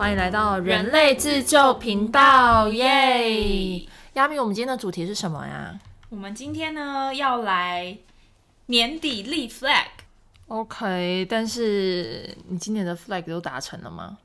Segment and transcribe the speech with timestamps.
[0.00, 3.86] 欢迎来到人类自救频道，耶！
[4.14, 7.98] 亚米，我们今天的主题是什么呀我们今天呢要来
[8.64, 9.46] 年底立
[10.46, 14.16] flag，？OK，但是你今年的 flag 都达成了吗？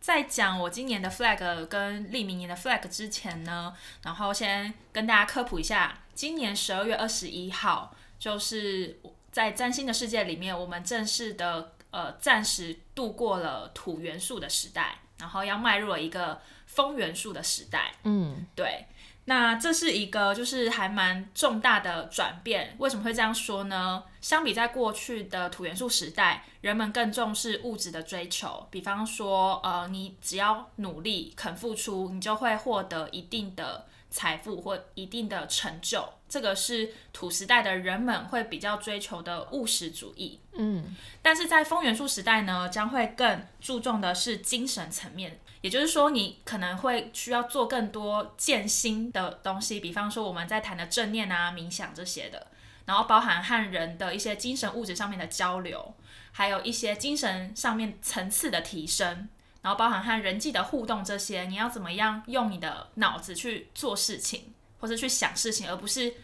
[0.00, 3.72] 在讲我今年的 flag 跟立明年的 flag 之前呢，
[4.02, 8.98] 然后先跟大家科普一下，今年十二月二十一号，就是
[9.30, 17.92] 在占星的世界里面，我们正式的呃暂时度过了土元素的时代，然后要迈入了一个风元素的时代。
[18.04, 18.86] 嗯，对，
[19.26, 22.74] 那这是一个就是还蛮重大的转变。
[22.78, 24.02] 为什么会这样说呢？
[24.20, 36.06] 相比在过去的土元素时代，人们更重视物质的追求，比方说，呃，你只要努力肯付出，你就会获得一定的财富或一定的成就。
[36.28, 40.40] 这个是土时代的人们会比较追求的务实主义。
[40.52, 52.46] 嗯，但是在风元素时代呢，将会更注重的是精神层面，也就是说，你可能会需要做更多建心的东西，比方说我们在谈的正念啊、冥想这些的，
[52.84, 55.94] 然后包含和人的一些精神物质上面的交流，
[56.30, 59.28] 还有一些精神上面层次的提升。
[59.62, 66.14] 然后包含和人际的互动这些，你要怎么样用你的脑子去做事情，或者去想事情，而不是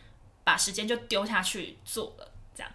[0.45, 2.29] 把时间就丢下去做了。
[2.55, 2.73] 这样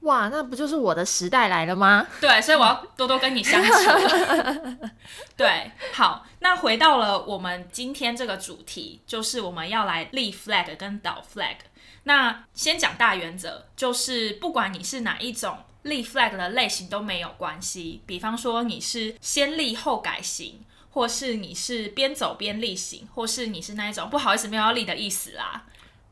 [0.00, 2.06] 哇，那不就是我的时代来了吗？
[2.20, 3.70] 对，所以我要多多跟你相处。
[5.36, 11.56] 对，好，那回到了我们今天这个主题，就是我们要来立 flag 跟倒 flag。
[12.04, 18.02] 那先讲大原则，就是不管你是哪一种立 flag 的类型都没有关系。
[18.06, 25.64] 比方说你是先立后改型，或是你是边走边立型，或是你是那一种不好意思没有要立的意思啦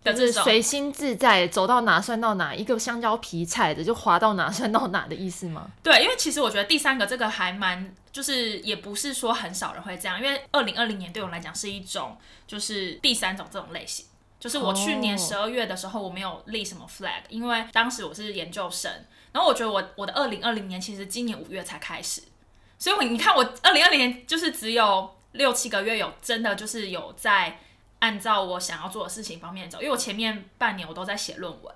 [0.03, 0.45] 的就是这种。
[0.45, 5.70] 随心自在，走到哪算到哪，一个香蕉皮踩着就滑到哪算到哪的意思吗？
[5.83, 14.07] 对，因为其实我觉得第三个这个还蛮，就是也不是说很少人会这样，因为二零二零年对我来讲是一种就是第三种这种类型。
[14.39, 18.92] 就是我去年哦十二月的时候，我没有立什么 flag，因为当时我是研究生，
[19.33, 22.23] 然后我觉得我我的二零二零年其实今年五月才开始，
[22.79, 27.61] 所以我你看我二零二零年就是只有六七个月有真的就是有在
[27.98, 31.75] 按照我想要做的事情方面走，因为我前面半年我都在写论文，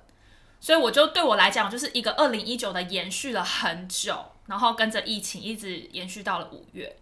[0.60, 6.96] 所以我就对我来讲就是一个二零一九的延续了很久，然后跟着疫情一直延续到了五月。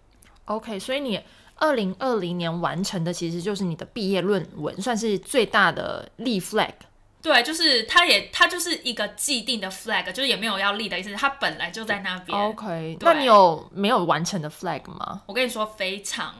[0.47, 1.21] OK，所以你
[1.57, 6.73] 二零二零年完成的其实就是你的毕业论文，算是最大的立 flag。
[7.21, 12.39] 对，就是他也他就是一个既定的 flag，就是也没有要立的意思，他本来就在那边。
[12.39, 15.23] OK，那你有没有完成的 flag 吗？
[15.27, 16.34] 我跟你说，非常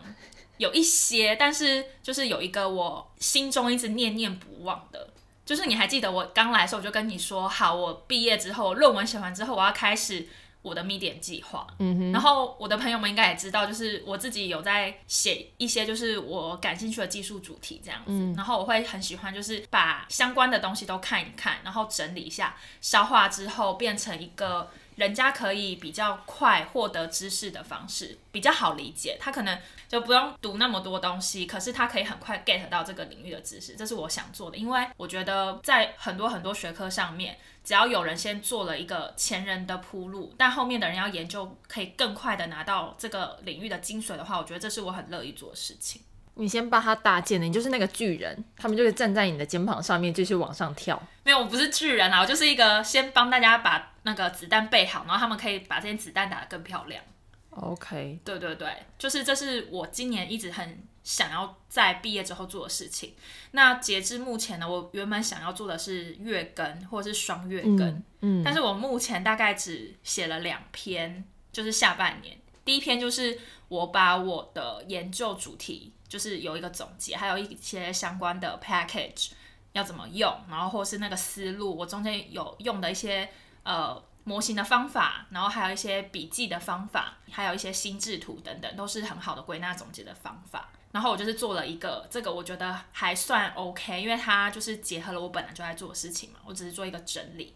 [0.56, 5.09] 有一些，但是就是有一个我心中一直念念不忘的，
[5.44, 10.28] 就是你还记得我刚来的时候，我就跟你说，好，我毕业之后，论文写完之后，我要开始
[10.63, 11.67] 我的 medium 计划。
[11.79, 29.16] 嗯哼，然后我的朋友们应该也知道，就是我自己有在写一些就是我感兴趣的技术主题这样子，然后我会很喜欢就是把相关的东西都看一看，然后整理一下，消化之后变成一个人家可以比较快获得知识的方式，比较好理解。
[29.20, 34.56] 他可能就不用读那么多东西，可是他可以很快 get 到这个领域的知识，这是我想做的。
[34.56, 46.03] 因为我觉得在很多很多学科上面，只要有人先做了一个前人的铺路，但后面的人要研究可以更快的拿到这个领域的精髓的话，我觉得这是我很乐意做的事情。
[46.38, 51.00] 你先帮他搭建的，你就是那个巨人，他们就会站在你的肩膀上面继续往上跳。
[51.25, 57.03] 没有，我不是巨人啊，我就是一个先帮大家把那个子弹备好，然后他们可以把这些子弹打得更漂亮。
[57.50, 63.15] OK，对对对，就是这是我今年一直很想要在毕业之后做的事情。
[63.50, 72.38] 那截至目前呢，我原本想要做的是月更或者是双月更，嗯，但是我目前大概只写了两篇，就是下半年。
[72.65, 73.37] 第一篇就是
[73.69, 79.31] 我把我的研究主题就是有一个总结，还有一些相关的 package
[79.73, 83.29] 要怎么用，然后或是那个思路，我中间有用的一些
[83.63, 90.71] 呃模型的方法，然后还有一些笔记的方法，还有一些心智图等等，都是很好的归纳总结的方法。
[90.91, 97.54] 然后我就是做了一个这个，我觉得还算 OK，因为它就是结合了我本来就在做的事情嘛，我只是做一个整理。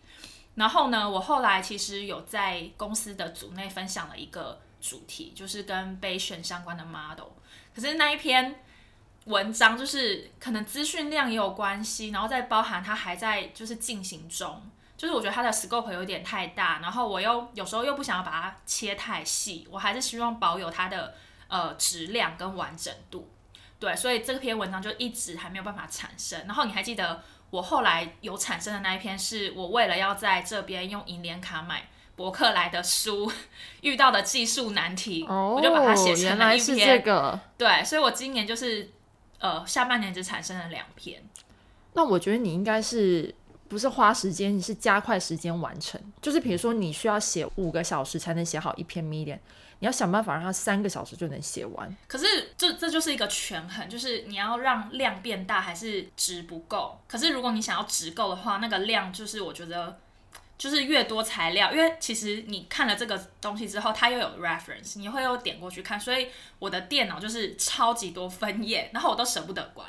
[0.54, 7.28] 然后呢，我后来其实有在公司的组内分享了一个主题，就是跟备选相关的 model。
[7.74, 8.60] 可是那一篇
[9.24, 21.14] 文章就是可能资讯量也有关系，然后再包含它还在就是进行中，就是我觉得它的 scope 有点太大，然后我又有时候又不想要把它切太细，我还是希望保有它的
[21.46, 23.30] 呃质量跟完整度。
[23.78, 26.40] 对，所以这篇文章就一直还没有办法产生。
[26.46, 33.30] 然后你还记得我后来有产生的那一篇，是我为了要在这边用银联卡买博客来的书
[33.82, 37.02] 遇到的技术难题，哦，我就把它写成了一原来是这篇。
[37.02, 37.40] 个。
[37.56, 38.90] 对，所以我今年就是
[39.38, 41.22] 呃下半年只产生了两篇。
[41.94, 43.34] 那我觉得你应该是
[43.68, 46.00] 不是花时间，你是加快时间完成。
[46.20, 49.38] 就是比如说你需要写五个小时才能写好一篇 medium，
[49.78, 51.96] 你要想办法让它三个小时就能写完。
[52.06, 56.98] 可是这这就是一个权衡，就是你要让量变大还是值不够。
[57.06, 59.98] 可是如果你想要值够的话，那个量就是我觉得
[60.62, 66.28] 就是越多材料，因为其实你看了这个东西之后，它又有 reference，你会又点过去看，所以
[66.60, 69.84] 我的电脑就是超级多分页，然后我都舍不得关。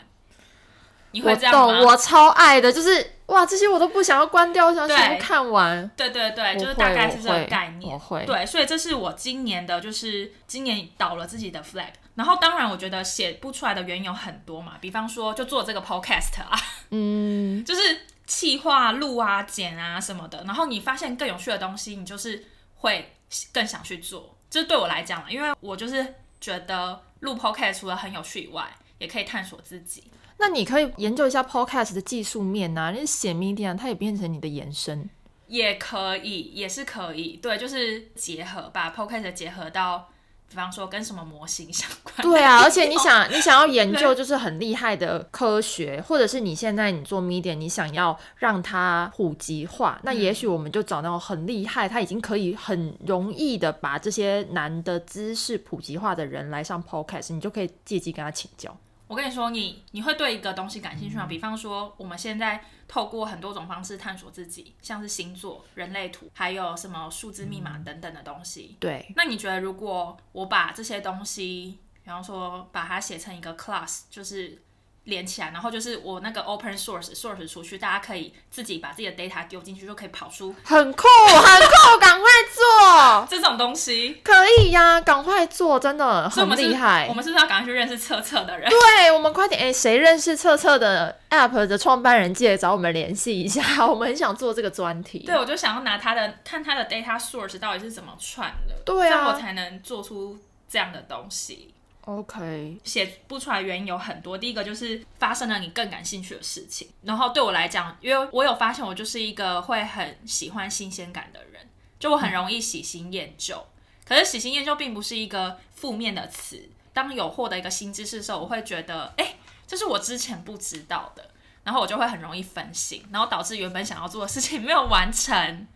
[1.12, 1.80] 你会这样吗？
[1.80, 5.88] 懂，我超爱的，就是哇，这些我都不想要关掉，我想对全部看完。
[5.96, 7.94] 对对对，我就是大概是这个概念。
[7.94, 11.92] 我会对，所以这是我今年的，就是今年倒了自己的 flag。
[12.16, 16.60] 然后当然，我觉得写不出来的原因有很多嘛，比方说就做这个 podcast 啊，
[16.90, 17.82] 嗯， 就是
[18.26, 20.44] 企划、录啊、剪啊什么的。
[20.46, 23.14] 然后你发现更有趣的东西，你就是会
[23.52, 24.38] 更想去做。
[24.50, 30.04] 这对我来讲，因为我就是觉得录 podcast 除了很有趣以外，也可以探索自己。
[30.38, 35.10] 那你可以研究一下 podcast 的技术面呐、啊，你写 media 它也变成你的延伸。
[35.48, 40.10] 也可以，也是可以，对，就是结合把 podcast 结合到，
[40.54, 42.16] 比方说跟什么模型相关。
[42.22, 58.78] 对啊， 而且你想你想要研究就是很厉害的科学，或者是你现在你做 media，你想要让它普及化，那也许我们就找那种很厉害，他已经可以很容易的把这些难的知识普及化的人来上 podcast，你就可以借机跟他请教。
[59.08, 61.26] 我跟你说，你你会对一个东西感兴趣吗？
[61.26, 68.78] 比方说，我们现在透过很多种方式探索自己，像是星座、人类图，还有什么数字密码等等的东西。
[68.80, 74.62] 对，那你觉得，如果我把这些东西，比方说把它写成一个 class，就是
[75.06, 84.22] 连起来，然后就是我那个 open source source 出去，大家可以自己把自己的 data 丢进去，就可以跑出很酷，很酷， 赶快做，这种东西。
[84.24, 87.14] 可以呀，赶快做，真的很厉害我。
[87.14, 88.70] 们是不是要赶快去认识测测的人？
[88.70, 95.20] 对我们快点，哎、谁认识测测的 App 的创办人，记得找我们联系一下， 我们很想做这个专题。
[95.20, 100.38] 对，我就想要拿他的看他的 data source 到底是怎么串的，对啊这样我才能做出
[100.70, 101.74] 这样的东西。
[102.06, 111.68] ，OK，写不出来原因有很多，第一个就是发生了你更感兴趣的事情，然后对我来讲，因为我有发现我就是一个会很喜欢新鲜感的人，
[112.00, 113.66] 就我很容易喜新厌旧。
[114.06, 119.36] 可是喜新厌旧并不是一个负面的词，当有获得一个新知识的时候，我会觉得，哎、
[119.66, 121.30] 这是我之前不知道的，
[121.64, 125.68] 然后我就会很容易分心，然后导致原本想要做的事情没有完成。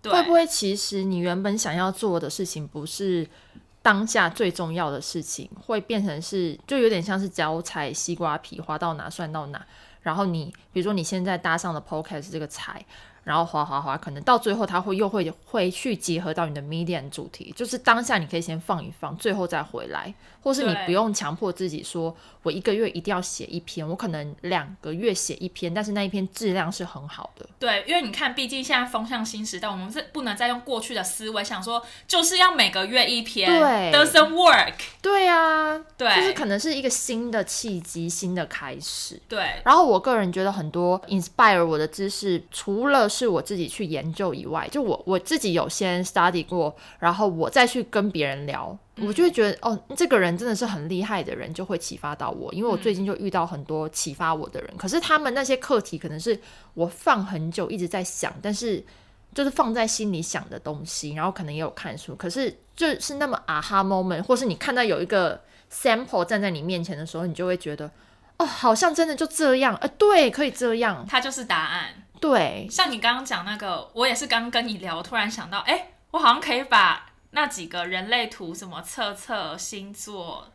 [0.00, 3.28] 对，会不会其实你原本想要做的事情不是
[3.84, 9.62] 当下最重要的事情，会变成是就有点像是脚踩西瓜皮，滑到哪算到哪。
[10.00, 12.82] 然后你比如说你现在搭上了 Podcast 这个财，
[13.24, 20.12] 然后滑滑滑，可能到最后它会又会会去结合到你的 medium 主题，就是当下你可以先放一放，最后再回来，
[20.42, 27.48] 或是你不用强迫自己说我一个月一定要写一篇，我可能两个月写一篇，但是那一篇质量是很好的。
[27.58, 34.74] 对，因为你看，毕竟现在风向新时代，我们是不能再用过去的思维想说，就是要每个月一篇对，doesn't work。
[35.00, 39.20] 对啊，对就是可能是一个新的契机、新的开始。
[39.28, 52.52] 对，然后我个人觉得很多 inspire 我的知识，除了是我自己去研究以外，就我我自己有先 study 过，然后我再去跟别人聊，我就会觉得哦，这个人真的是很厉害的人，就会启发到我。
[52.52, 56.38] 因为我最近就遇到很多启发我的人，可是他们那些课题可能是
[56.74, 58.84] 我放很久一直在想，但是
[59.32, 65.40] 就是放在心里想的东西，然后可能也有看书，可是就是那么 aha moment，或是你看到有一个
[65.72, 67.90] sample 站在你面前的时候，你就会觉得。
[68.36, 72.03] 哦，好像真的就这样，呃，对，可以这样，它就是答案。
[72.24, 80.50] 对，像你刚刚讲那个，我也是刚跟你聊，我突然想到，哎，我好像可以把那几个人类图、什么测测星座，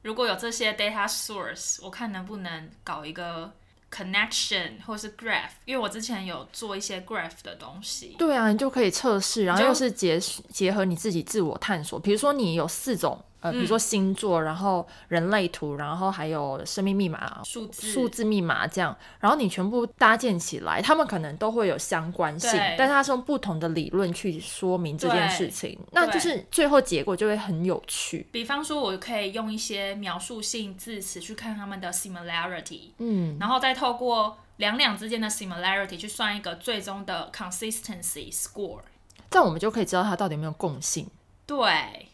[0.00, 3.52] 如果有这些 data source，我看能不能搞一个
[3.94, 8.16] connection 或是 graph，因为我之前有做一些 graph 的东西。
[8.18, 12.00] 对啊，你就可以测试，然后就又是结结合你自己自我探索。
[12.00, 28.26] 比如说你有四种，呃，比如说星座，然后人类图，然后还有生命密码、数字数字密码这样，然后你全部搭建起来，他们可能都会有相关性，但是它是用不同的理论去说明这件事情，那就是最后结果就会很有趣。
[28.30, 38.82] 比方说，我可以用一些描述性字词去看他们的 similarity，嗯，然后再透过两两之间的 similarity 去算一个最终的 consistency score。
[39.30, 41.08] 这样我们就可以知道它到底有没有共性。
[41.46, 42.06] 对，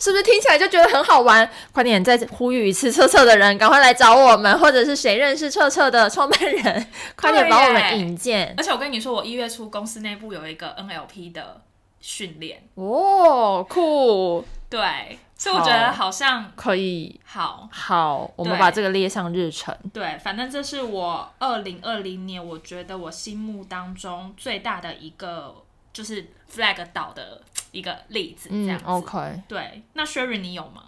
[0.00, 1.48] 是不是听起来就觉得很好玩？
[1.72, 8.54] 快点再呼吁一次测测的人，赶快来找我们，或者是谁认识测测的创办人，快点把我们引荐。
[8.56, 11.60] 而且我跟你说，我一月初公司内部有一个 NLP 的
[12.00, 12.62] 训练。
[12.76, 19.76] 哦，酷，对，所以我觉得好像可以，好好，我们把这个列上日程。
[19.92, 25.56] 对，反正这是我二零二零年，我觉得我心目当中最大的一个
[25.92, 27.42] 就是 flag 倒的
[27.72, 28.80] 一个例子，这样。
[28.84, 30.84] ，OK，对，那 Sherry 你有吗？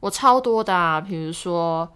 [0.00, 1.88] 我超多的啊，比如说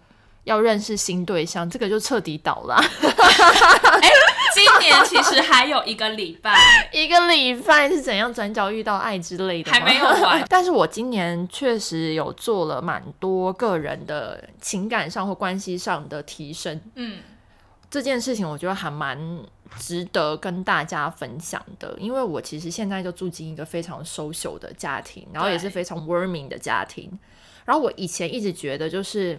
[0.43, 2.75] 要认识新对象，这个就彻底倒了。
[2.75, 2.83] 啊、
[4.53, 6.53] 今年其实还有一个礼拜，
[6.91, 10.45] 一个礼拜是怎样转角遇到爱之类的，还没有完。
[10.49, 17.19] 但是我今年确实有做了蛮多个人的情感上或关系上的提升，嗯，
[17.89, 19.17] 这件事情我觉得还蛮
[19.77, 27.11] 值得跟大家分享的，因为我其实现在就住进一个非常 social 的家庭，然后也是非常 warming 的家庭。
[27.65, 29.35] 然后我以前一直觉得，就是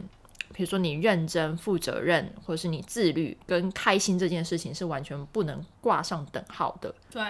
[0.53, 6.95] 比如说你认真、负责任，或者是你自律跟开心这件事情是完全不能挂上等号的。
[7.11, 7.23] 对，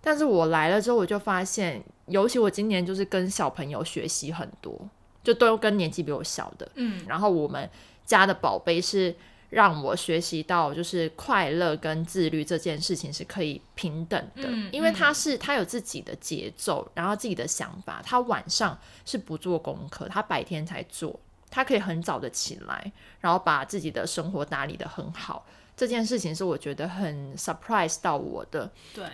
[0.00, 4.80] 但是我来了之后，我就发现，尤其我今年就是跟小朋友学习很多，
[5.22, 7.68] 就都跟年纪比我小的，嗯，然后我们
[8.06, 9.14] 家的宝贝是
[9.50, 21.18] 让我学习到，就是快乐跟自律这件事情是可以平等的，嗯因为他是他有自己的节奏，然后自己的想法，他晚上是不做功课，他白天才做，
[21.50, 25.46] 他可以很早的起来，然后把自己的生活打理的很好。
[25.74, 29.06] 这件事情是我觉得很 surprise 到我的，对，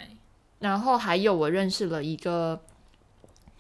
[0.59, 2.61] 然后还有我认识了一个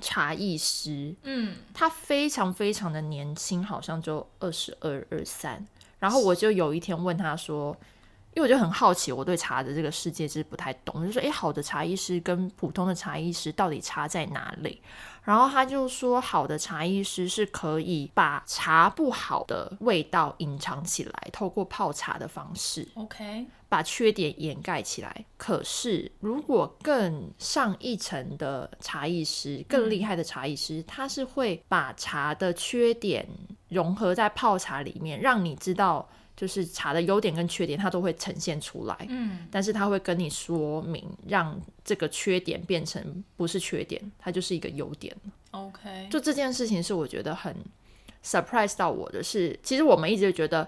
[0.00, 5.64] 茶艺师，嗯，他非常非常的年轻，好像就二十二、二三。
[6.04, 7.75] 然后我就有一天问他说，
[8.34, 14.82] 因为我就很好奇，我对茶的这个世界就是不太懂，我就说，诶，好的茶艺师跟普通的茶艺师到底差在哪里？
[15.23, 25.25] 然后他就说，好的茶艺师是可以把茶不好的味道隐藏起来，透过泡茶的方式，OK，把缺点掩盖起来。
[25.38, 33.26] 可是，如果更上一层的茶艺师，更厉害的茶艺师，他是会把茶的缺点
[33.75, 38.97] 融合在泡茶里面，让你知道，就是茶的优点跟缺点，它都会呈现出来。
[39.09, 45.14] 嗯，但是它会跟你说明，让这个缺点变成不是缺点，它就是一个优点。
[45.50, 47.54] OK，就这件事情是我觉得很
[48.25, 50.66] surprise 到我的是，其实我们一直觉得，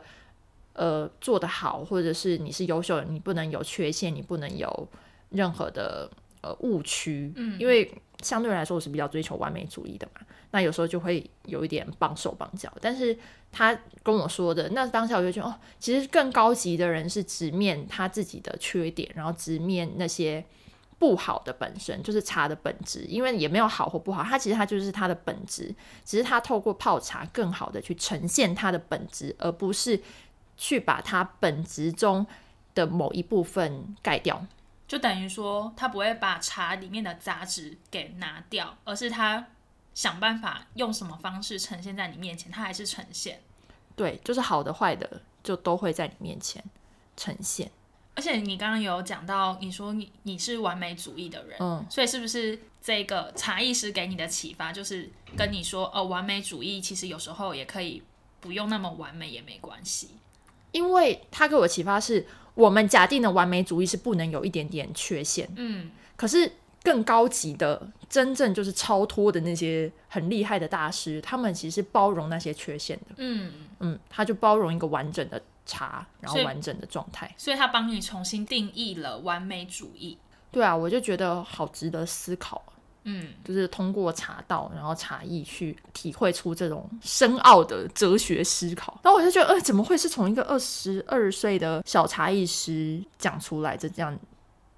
[0.75, 4.89] 呃，做得好，或者是你是优秀的，你不能有缺陷，你不能有
[5.31, 6.09] 任何的
[6.43, 7.91] 呃误区，嗯因为
[8.23, 10.21] 相对来说我是比较追求完美主义的嘛，
[10.51, 13.17] 那有时候就会有一点绑手绑脚，但是
[13.53, 20.45] 他跟我说的，那当下我就觉得哦，其实更高级的人是直面他自己的缺点，然后直面那些。
[20.99, 25.65] 不好的本身就是茶的本质，因为也没有好或不好，它其实它就是它的本质，
[26.07, 30.01] 只是它透过泡茶更好的去呈现它的本质，而不是
[30.57, 32.27] 去把它本质中
[32.75, 34.47] 的某一部分盖掉。
[34.89, 39.47] 就等于说他不会把茶里面的杂质给拿掉，而是他
[39.95, 43.41] 想办法用什么方式呈现在你面前，他还是呈现。
[43.97, 46.63] 对，就是好的坏的就都会在你面前
[47.17, 47.71] 呈现。
[48.15, 58.03] 而且你刚刚有讲到，你说你你是完美主义的人，嗯，所以是不是这个茶艺师给你的启发，就是跟你说，哦，完美主义其实有时候也可以
[58.41, 60.11] 不用那么完美也没关系。
[60.73, 62.27] 因为他给我启发是，
[62.57, 66.51] 我们假定的完美主义是不能有一点点缺陷，嗯，可是
[66.83, 73.15] 更高级的，真正就是超脱的那些很厉害的大师，他们其实是包容那些缺陷的。
[73.19, 77.33] 嗯，嗯，他就包容一个完整的茶，然后完整的状态。
[77.37, 80.17] 所以他帮你重新定义了完美主义。
[80.51, 82.73] 对啊，我就觉得好值得思考啊，
[83.09, 89.01] 嗯，就是通过茶道，然后茶艺去体会出这种深奥的哲学思考。
[89.03, 94.19] 然后我就觉得，呃，怎么会是从一个二十二岁的小茶艺师讲出来这这样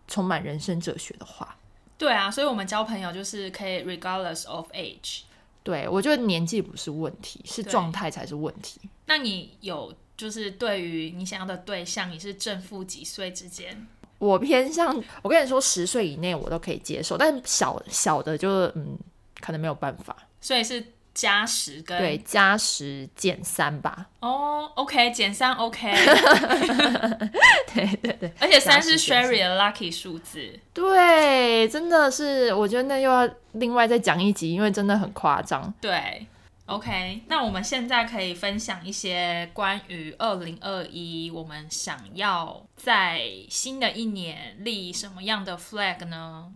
[0.06, 1.56] 充满人生哲学的话？
[1.96, 5.22] 对啊，所以我们交朋友就是可以 regardless of age。
[5.64, 8.80] 对我觉得年纪不是问题，是状态才是问题。
[9.06, 13.86] 那你有就是对于你想要的对象，你是正负几岁之间？
[14.18, 18.98] 我偏向，我跟你说，十岁以内我都可以接受，但小小的就嗯，
[19.40, 20.16] 可能没有办法。
[20.40, 20.84] 所以是
[21.14, 24.06] 加十跟对，加十减三吧。
[24.20, 25.92] 哦，OK，减三 OK，
[27.74, 30.58] 对对对而且三是 Sherry 的 lucky 数字。
[30.72, 35.72] 对，真的是，我觉得那又要另外再讲一集，因为真的很夸张。
[35.80, 36.26] 对
[36.68, 46.52] ，OK，那我们现在可以分享一些关于二零二一，我们想要在新的一年立什么样的 flag 呢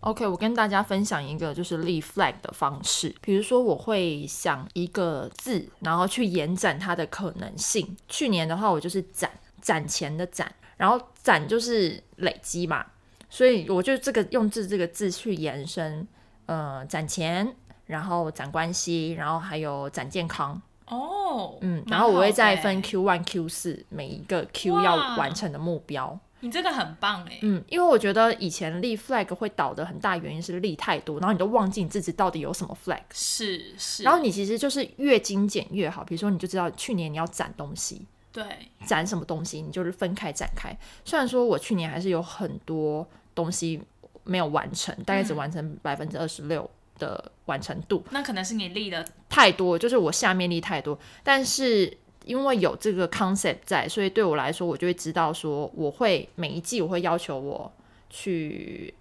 [0.00, 7.96] ？OK，我跟大家分享一个就是立 flag 的方式，比如说我会想一个字，然后去延展它的可能性。
[8.08, 9.30] 去年的话，我就是攒
[9.60, 12.84] 攒钱的攒，然后攒就是累积嘛，
[13.30, 16.08] 所以我就这个用字这个字去延伸，
[16.46, 17.54] 呃，攒钱，
[17.92, 26.18] 然后攒关系，然后还有攒健康，哦，嗯，然后我会再分欸 Q one、Q 四每一个 Q 要完成的目标。
[26.44, 36.02] 你这个很棒哎，嗯，因为我觉得以前立 flag 会倒的很大原因是立太多，然后你都忘记你自己到底有什么 flag，是是，然后你其实就是越精简越好。
[36.02, 38.44] 比如说，你就知道去年你要攒东西，对，
[38.84, 40.76] 攒什么东西，你就是分开展开。
[41.04, 43.06] 虽然说我去年还是有很多
[43.36, 43.80] 东西
[44.24, 46.68] 没有完成，大概只嗯完成百分之二十六
[46.98, 50.98] 的完成度，那可能是你立的，太多，就是我下面立太多。
[51.22, 57.72] 但是因为有这个 concept 在，所以对我来说，我就会知道说，我会每一季我会要求我
[58.08, 58.92] 去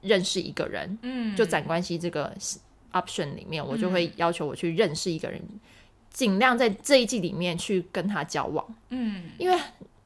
[0.00, 2.34] 认识一个人，嗯，就展关系这个
[2.92, 5.40] option 里面，我就会要求我去认识一个人，
[6.10, 9.58] 尽量在这一季里面去跟他交往，嗯，因为。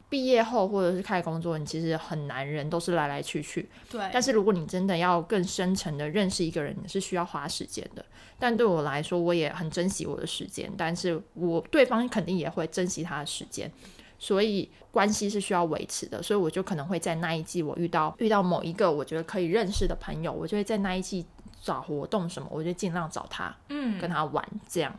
[0.08, 3.68] 毕业后或者是开始工作，你其实很难，人都是来来去去。
[3.90, 8.04] 对，但是如果你真的要更深层的认识一个人，你是需要花时间的。
[8.38, 13.70] 但对我来说，我也很珍惜我的时间，但是我对方肯定也会珍惜他的时间，
[14.18, 16.22] 所以关系是需要维持的。
[16.22, 21.26] 所以我就可能会在那一季，我遇到遇到某一个我觉得可以认识的朋友，我就会在那一季
[21.62, 24.94] 找活动什么，我就尽量找他嗯，跟他玩这样。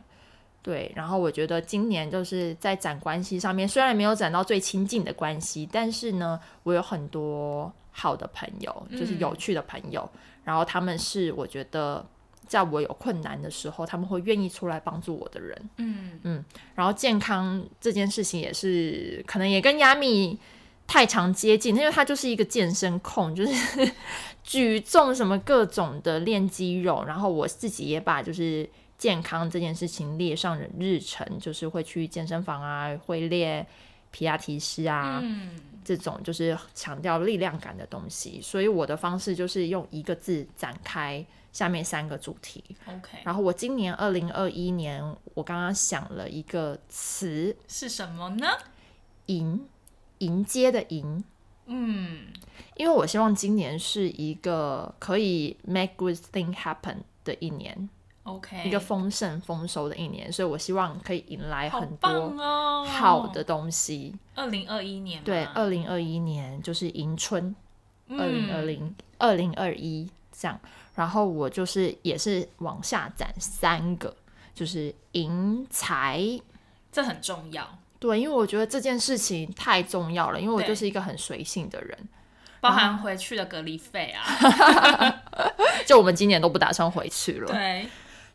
[0.68, 10.06] 对，然后我觉得今年就是在展关系上面，虽然没有展到最亲近的关系，但是呢，我有很多好的朋友，就是有趣的朋友，
[10.44, 12.04] 然后他们是我觉得
[12.46, 15.70] 在我有困难的时候，他们会愿意出来帮助我的人。
[15.78, 16.44] 嗯，
[16.74, 20.38] 然后健康这件事情也是，可能也跟亚米
[20.86, 23.90] 太常接近，因为他就是一个健身控，就是
[24.44, 28.68] 举重什么各种的练肌肉，然后我自己也把就是
[28.98, 33.64] 健康这件事情列上了日程，就是会去健身房啊，会练
[34.10, 42.64] 皮亚提斯啊，嗯，这种就是强调力量感的东西，所以我的方式就是用一个字展开下面三个主题。
[42.86, 45.00] OK，然后我今年二零二一年，
[45.34, 48.48] 我刚刚想了一个词，是什么呢？
[49.26, 49.66] 迎
[50.18, 51.22] 迎接的迎，
[51.66, 52.28] 嗯，
[52.76, 57.88] 因为我希望今年是一个可以 make good thing happen 的一年，
[58.28, 64.14] OK，一个丰盛丰收的一年，所以我希望可以迎来很多哦，好的东西。
[64.34, 67.54] 二零二一年，对，二零二一年就是迎春，
[68.08, 70.60] 嗯二零二零、二零二一这样。
[70.94, 74.14] 然后我就是也是往下攒三个，
[74.54, 76.20] 就是迎财。
[76.90, 81.96] 这很重要，对，因为我觉得这件事情太重要了，因为我就是一个很随性的人。
[82.60, 85.22] 包含回去的隔离费啊，
[85.86, 87.46] 就我们今年都不打算回去了。
[87.46, 87.86] 对，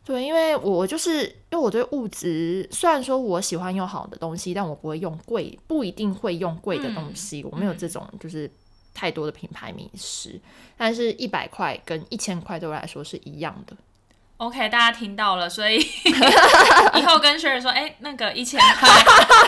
[0.04, 7.42] 对，因为我就是因为我对物质，虽然说我喜欢用好的东西，但我不会用贵，不一定会用贵的东西。
[7.50, 8.50] 我没有这种就是
[8.92, 10.38] 太多的品牌迷失。
[10.76, 13.74] 但是，一百块跟一千块对我来说是一样的。
[14.36, 15.78] OK，大家听到了，所以
[16.96, 18.88] 以后跟 Sherry 说，哎、那个一千块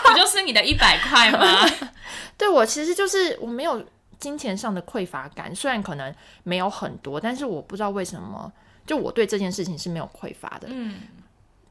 [0.05, 1.69] 不就是你的一百块吗？
[2.39, 3.85] 对我其实就是我没有
[4.19, 6.15] 金钱上的匮乏感，虽然可能
[6.45, 8.51] 没有很多，但是我不知道为什么，
[8.87, 10.69] 就我对这件事情是没有匮乏的。
[10.71, 11.01] 嗯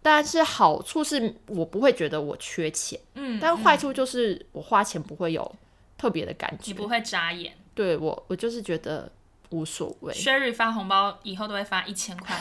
[0.01, 5.55] 但是好处是我不会觉得我缺钱，嗯，但坏嗯处就是我花钱不会有
[5.97, 6.65] 特别的感觉。
[6.67, 7.51] 你不会眨眼。
[7.73, 9.11] 对我，我就是觉得
[9.49, 10.13] 无所谓。
[10.13, 12.35] Sherry 发红包以后都会发一千块，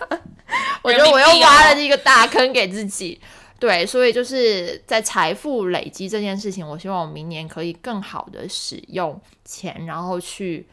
[0.84, 3.18] 我觉得我又挖了一个大坑给自己。
[3.58, 10.68] 对，所以就是在财富累积这件事情，我希望我明年可以更好的使用钱，然后去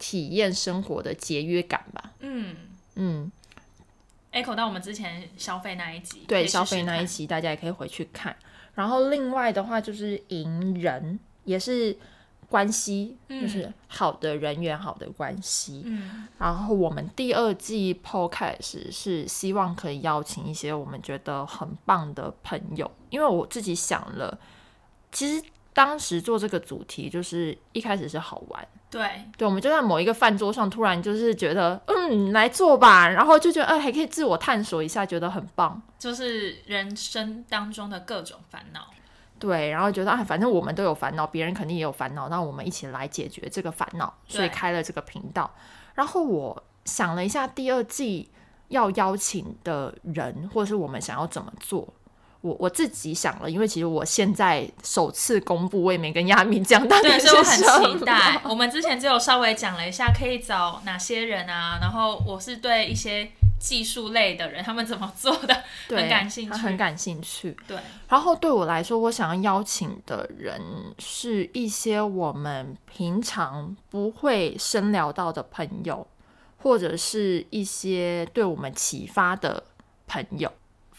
[0.00, 2.12] 体验生活的节约感吧。
[2.18, 2.56] 嗯
[2.96, 3.30] 嗯
[4.32, 8.34] ，，echo 到我们之前消费那一集，对，消费，那一集大家也可以回去看。
[8.74, 11.96] 然后另外的话就是迎人，也是
[12.48, 15.82] 关系，就是好的人缘、好的关系。
[15.84, 16.26] 嗯。
[16.38, 24.38] 然后我们第二季 podcast 是希望可以邀请一些我们觉得很棒的朋友，因为我自己想了，
[25.12, 31.99] 其实当时做这个主题就是一开始是好玩，对，对，我们就在某一个饭桌上突然就是觉得，嗯，
[32.32, 35.80] 来做吧，然后就觉得，哎、还可以自我探索一下，觉得很棒。
[35.98, 38.88] 就是人生当中的各种烦恼。
[39.38, 45.50] 对，然后觉得啊，反正我们都有烦恼，别人肯定也有烦恼，那我们一起来解决这个烦恼，所以开了这个频道。
[45.94, 48.30] 然后我想了一下，第二季
[48.68, 51.88] 要邀请的人，或者是我们想要怎么做，
[52.42, 58.40] 我我自己想了，因为其实我现在首次公布，我也没跟亚米讲到底对，是所以我很期待。
[58.44, 66.56] 我们之前只有稍微讲了一下可以找哪些人啊，然后我是对一些技术类的人他们怎么做的，很感兴趣。
[66.56, 67.54] 很感兴趣。
[67.68, 67.76] 对，
[68.08, 70.58] 然后对我来说，我想要邀请的人
[70.98, 76.06] 是一些我们平常不会深聊到的朋友，
[76.62, 79.62] 或者是一些对我们启发的
[80.06, 80.50] 朋友。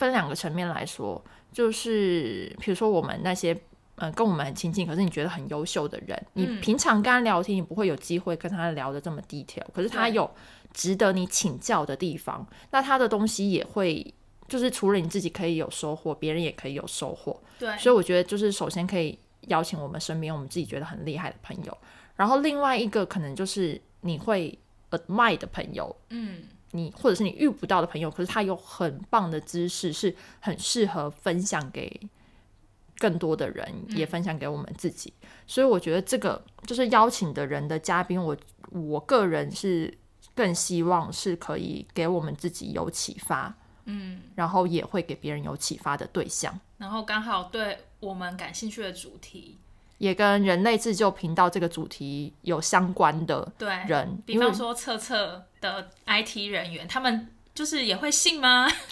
[0.01, 10.29] 分两个层面来说，就是比如说我们那些嗯、呃跟我们很亲近，可是你觉得很优秀的人，你嗯平常跟他聊天，你不会有机会跟他聊的这么 detail，可是他有
[10.73, 14.13] 值得你请教的地方，那他的东西也会。
[14.47, 17.41] 就是除了你自己可以有收获，别人也可以有收获。
[17.57, 21.77] 对，所以我觉得就是首先可以邀请我们身边我们自己觉得很厉害的朋友，
[22.17, 24.59] 然后另外一个可能就是你会
[24.89, 32.01] admire 的朋友，嗯，你或者是你遇不到的朋友，可是他有很棒的知识，是很适合分享给
[32.97, 35.13] 更多的人，也分享给我们自己。
[35.47, 38.37] 所以我觉得这个就是邀请的人的嘉宾，我
[38.69, 39.97] 我个人是
[40.33, 43.53] 更希望是可以给我们自己有启发，
[43.85, 46.57] 嗯，然后也会给别人有启发的对象。
[46.77, 49.57] 然后刚好对我们感兴趣的主题，
[49.97, 58.67] 也跟人类自救频道这个主题有相关的对，人，比方说测测的 IT 人员，他们就是也会信吗？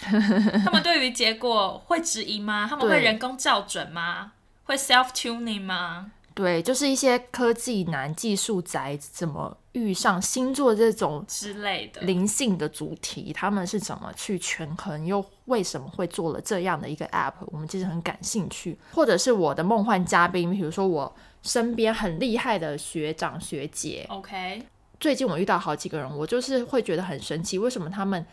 [0.64, 2.66] 他们对于结果会质疑吗？
[2.70, 4.32] 他们会人工校准吗？
[4.64, 6.12] 会 self tuning 吗？
[6.32, 12.00] 对，就是一些科技男、技术宅怎么遇上星座这种之类的。
[12.02, 17.32] 灵性的主题，他们是怎么去权衡，又为什么会做了这样的一个 app？
[17.46, 24.62] 我们其实很感兴趣，或者是我的梦幻嘉宾，比如说我身边很厉害的学长学姐，OK，
[25.00, 28.24] 最近我遇到好几个人，我就是会觉得很神奇，为什么他们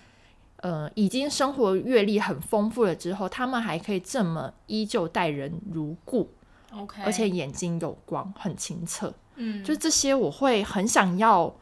[0.58, 6.30] 呃已经生活阅历很丰富了之后，他们还可以这么依旧待人如故
[6.74, 9.14] ，OK，而且眼睛有光，很清澈。
[9.38, 11.56] 嗯，就这些，我会很想要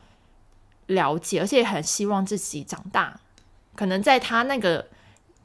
[0.88, 3.20] 了解，而且也很希望自己长大，
[3.76, 4.88] 可能在他那个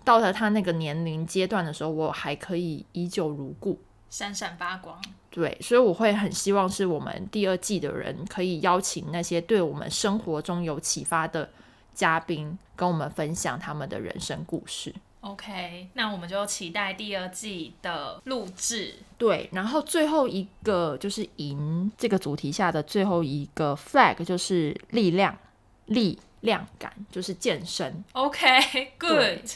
[0.05, 3.79] 到了他那个年龄阶段的时候，我还可以依旧如故。
[4.11, 5.01] 闪闪发光。
[5.31, 11.49] 对，所以我会很希望是我们第二季的人可以邀请那些对我们生活中有启发的
[11.95, 14.93] 嘉宾，跟我们分享他们的人生故事。
[15.21, 18.95] OK，那我们就期待第二季的录制。
[19.19, 25.37] 对，然后最后一个就是赢这个主题下的最后一个 flag 就是力量、
[25.85, 28.03] 力量感，就是健身。
[28.13, 29.51] OK，Good，、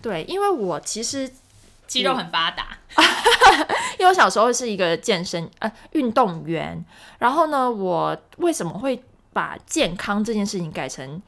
[0.00, 1.30] 对，因为我其实
[1.92, 2.78] 肌肉很发达。
[3.98, 6.84] 因为我小时候是一个健身呃运动员，
[7.18, 9.02] 然后呢，我为什么会
[9.32, 11.20] 把健康这件事情改成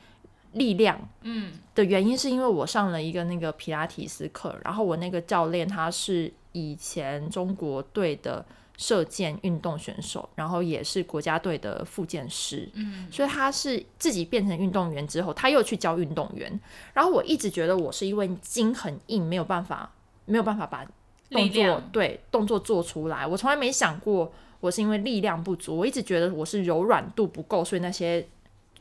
[0.52, 0.98] 力量？
[1.22, 8.44] 嗯，的原因是因为我上了一个那个皮拉提斯课，然后我那个教练他是以前中国队的
[8.76, 16.60] 射箭运动选手，然后也是国家队的副健师，嗯，所以他是自己变成运动员之后，他又去教运动员，
[16.92, 19.92] 然后我一直觉得我是因为筋很硬，没有办法
[20.26, 20.84] 没有办法把
[21.30, 28.26] 动作对动作做出来，我从来没想过我是因为力量不足，我一直觉得我是柔软度不够，所以那些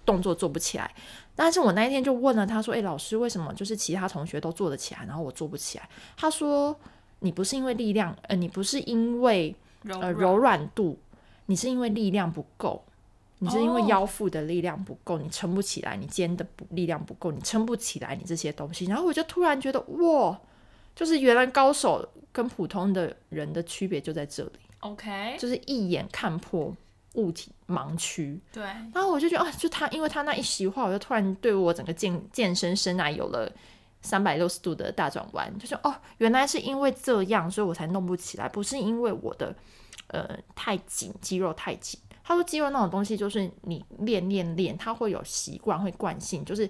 [0.06, 0.94] 动作做不起来。
[1.36, 6.78] 但是我那一天就问了他说：“诶，老师，为什么就是其他同学都做得起来，然后我做不起来？”他说
[7.20, 9.56] ：“你不是因为力量，呃，你不是因为
[10.00, 11.00] 呃柔软度，
[11.48, 12.84] 你是因为力量不够，
[13.40, 20.40] 你是因为哦腰腹的力量不够，你撑不起来，你肩的力量不够，你撑不起来你这些东西。”然后我就突然觉得，哇，
[20.96, 26.76] 就是原来高手跟普通的人的区别就在这里，OK，就是一眼看破
[27.14, 28.40] 物体盲区。
[28.52, 33.52] 对，然后我就觉得啊，就他，因为他那一席话，我就突然对我整个健健身生涯有了
[34.02, 39.56] 三百六十度的大转弯，就说哦，原来是因为这样，所以我才弄不起来，不是因为我的
[40.08, 42.00] 呃太紧，肌肉太紧。
[42.26, 46.70] 他说肌肉那种东西，就是你练练练，它会有习惯，会惯性，就是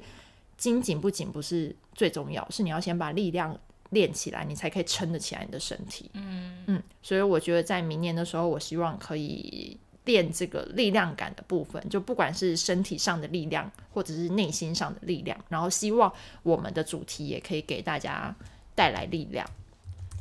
[0.58, 3.56] 筋紧不紧不是最重要，是你要先把力量
[3.93, 6.10] 练起来，你才可以撑得起来你的身体。
[6.13, 18.36] 嗯嗯，所以我觉得在明年的时候，我希望可以练这个力量感的部分，就不管是身体上的力量，或者是内心上的力量，然后希望我们的主题也可以给大家
[18.75, 19.47] 带来力量。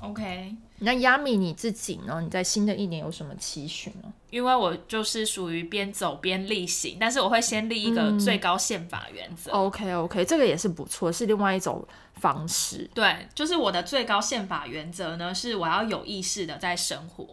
[0.01, 0.55] OK，
[0.85, 2.21] 那亚米你自己呢？
[2.21, 4.13] 你在新的一年有什么期许呢？
[4.31, 9.53] 因为我就是属于边走边例行，但是我会先立一个最高宪法原则。
[9.53, 12.91] OK OK，这个也是不错，是另外一种方式。
[12.95, 17.27] 对，就是我的最高宪法原则呢，是我要有意识的在生活。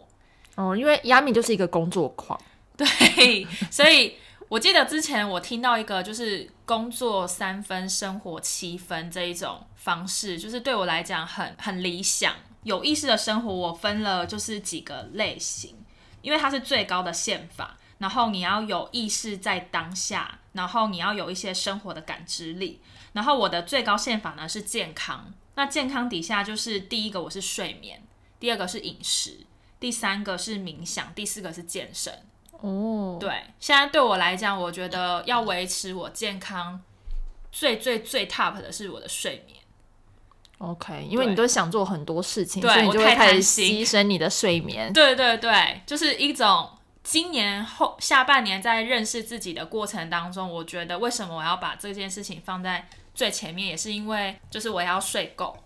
[0.54, 2.38] 哦，因为亚米就是一个工作狂，
[2.76, 4.16] 对，所以
[4.48, 12.34] 我记得之前我听到一个就是工作三分，生活七分这一种方式，就是对我来讲很很理想。
[12.62, 15.76] 有意识的生活，我分了就是几个类型，
[16.22, 17.76] 因为它是最高的宪法。
[17.98, 22.80] 然后你要有意识在当下，然后你要有一些生活的感知力。
[23.12, 28.02] 然后我的最高宪法呢是健康，那健康底下就是第一个我是睡眠，
[28.38, 29.40] 第二个是饮食，
[29.78, 32.22] 第三个是冥想，第四个是健身。
[32.52, 36.80] 哦，对，现在对我来讲，我觉得要维持我健康，
[37.52, 39.59] 最最最 top 的是我的睡眠。
[40.60, 44.92] OK，因为你都想做很多事情，所以你就会开始牺牲你的睡眠。
[44.92, 46.68] 对对对，就是一种
[47.02, 55.56] 今年后下半年在认识自己的过程当中，我觉得为什么我要把这件事情放在最前面，也是因为就是我要睡够。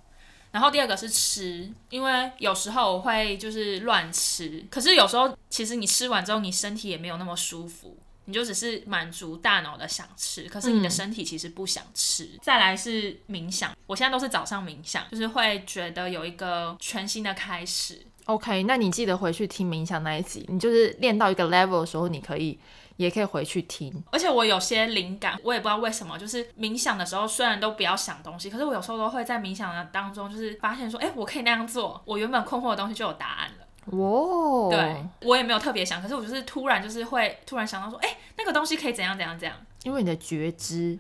[0.53, 12.31] 然后第二个是吃，因为有时候我会就是乱吃，可是有时候其实你吃完之后，你身体也没有那么舒服，你就只是满足大脑的想吃，可是你的身体其实不想吃。
[12.43, 18.01] 再来是冥想，我现在都是早上冥想，就是会觉得有一个全新的开始。
[18.27, 22.59] OK，那你记得回去听冥想那一集，你就是练到一个 level 的时候，你可以
[22.97, 24.03] 也可以回去听。
[24.11, 33.64] 而且我有些灵感，我也不知道为什么，就是冥想的时候虽然都不要想东西，可是我有时候都会在冥想的当中，就是发现说，哎、我可以那样做，我原本困惑的东西就有答案了。
[33.87, 40.99] 哇，对，我也没有特别想，可是我就是突然就是会突然想到说，哎、那个东西可以怎样怎样怎样，因为你的觉知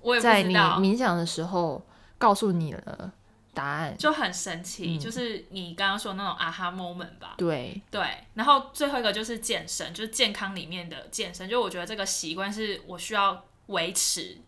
[0.00, 1.84] 我也不在你知道，冥想的时候
[2.16, 3.12] 告诉你了
[3.52, 3.94] 答案。
[3.98, 7.34] 就很神奇，就是你刚刚说的那种啊哈 moment 吧。
[7.36, 11.48] 对，对，然后最后一个就是健身，就是健康里面的健身。
[11.48, 14.38] 就我觉得这个习惯是我需要维持，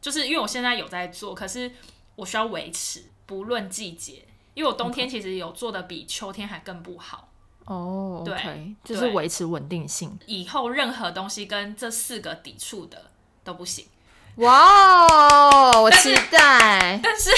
[0.00, 1.72] 就是因为我现在有在做，可是
[2.16, 4.26] 我需要维持，不论季节。
[4.58, 7.28] 因为我冬天其实有做的比秋天还更不好。
[7.64, 10.18] 哦对就是对维持稳定性。
[10.26, 13.12] 以后任何东西跟这四个抵触的
[13.44, 13.86] 都不行。
[14.38, 16.98] 哇哦，我期待。
[17.00, 17.30] 但是，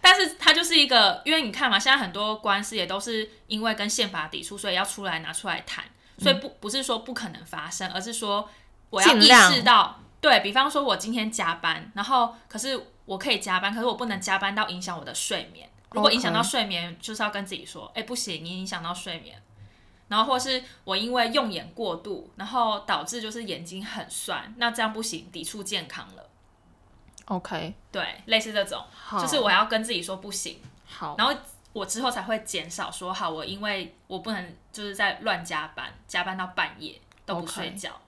[0.00, 5.84] 但是它就是一个，因为你看嘛，现在很多官司也都是因为跟宪法抵触，所以要出来拿出来谈。
[6.18, 8.48] 所以不不是说不可能发生，而是说
[8.90, 15.68] 我要意识到，对比方说，我今天加班，然后可是我可以加班，可是我不能加班到影响我的睡眠。
[15.92, 19.40] 如果影响到睡眠，就是要跟自己说，哎、不行，你影响到睡眠。
[20.08, 26.28] 然后或是我因为用眼过度，然后导致就是眼睛很酸，那这样不行，抵触健康了。
[27.26, 30.60] OK，对，类似这种，就是我要跟自己说不行。
[30.84, 31.32] 好，然后
[31.72, 38.00] 我之后才会减少说好，我因为我不能就是在乱加班，加班到半夜都不睡觉。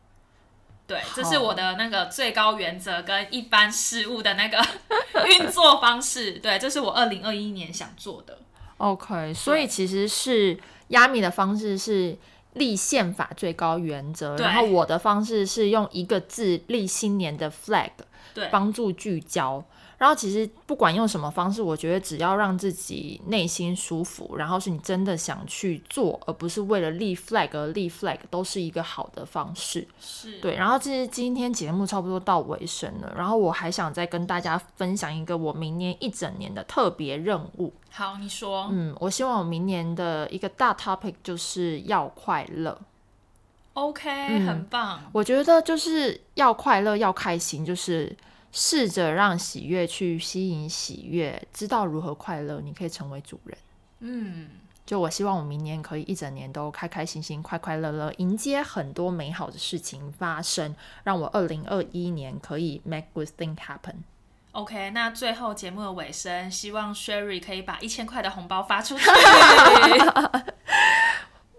[0.93, 4.63] 对，这是我的那个最高原则跟一般事物的那个
[5.27, 6.33] 运作方式。
[6.33, 8.39] 对，这是我二零二一年想做的。
[8.77, 12.15] OK，所以其实是压米的方式是
[12.55, 17.91] 立宪法最高原则，然后我的方式是用一个字立新年的 flag，
[18.35, 19.65] 对帮助聚焦。
[19.99, 29.87] 然后其实不管用什么方式，我觉得只要让自己内心舒服，然后是你真的想去做，而不是为了立 flag 而立 flag，都是一个好的方式。
[30.01, 37.73] 是，对，然后其实今天节目差不多到尾声了，然后我还想再跟大家分享一个我明年一整年的特别任务。
[37.95, 42.81] 好，你说，嗯，我希望我明年的一个大 topic 就是要快乐。
[43.75, 45.03] OK，、嗯很棒。
[45.13, 48.17] 我觉得就是要快乐，要开心，就是
[48.51, 53.59] 试着让喜悦去吸引喜悦，知道如何快乐，你可以成为主人。
[54.01, 54.49] 嗯，
[54.87, 60.75] 就我希望我明年可以一整年都开开心心、快快乐乐，迎接很多美好的事情发生，
[61.05, 63.97] 让我二零二一年可以 make good thing happen。
[64.53, 69.09] OK，那最后节目的尾声，希望 Sherry 可以把一千块的红包发出去。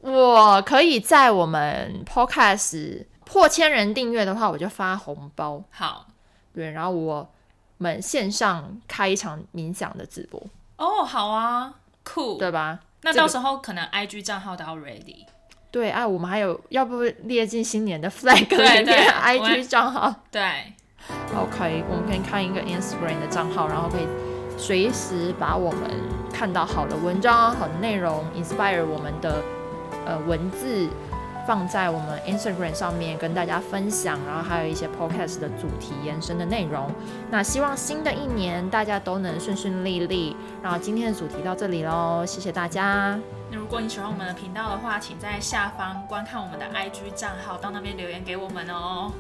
[0.02, 5.64] 我可以在我们 podcast 破千人订阅的话，我就发红包。
[5.72, 6.06] 好，
[6.54, 7.28] 对，然后我
[7.80, 10.40] 们线上开一场冥想的直播，
[10.78, 12.38] 哦，好啊，酷。
[12.38, 12.80] 对吧？
[13.02, 15.26] 这个那到时候可能 IG 账号都要 ready。
[15.72, 20.14] 对，哎、我们还有要不列进新年的 flag 对里面，IG 账号。
[20.30, 20.74] 对，
[21.36, 24.08] OK，我们可以看一个 Instagram 的账号，然后可以
[24.58, 25.90] 随时把我们
[26.32, 29.42] 看到好的文章、好的内容，inspire 我们的
[30.06, 30.88] 呃文字
[31.48, 36.90] 放在我们 Instagram 上面跟大家分享，然后还有一些 podcast 的主题延伸的内容。
[37.32, 40.36] 那希望新的一年大家都能顺顺利利。
[40.62, 43.20] 然后今天的主题到这里喽，谢谢大家，
[43.52, 49.12] 那如果你喜欢我们的频道的话，请在下方观看我们的 IG 账号，到那边留言给我们哦。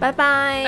[0.00, 0.64] 拜拜，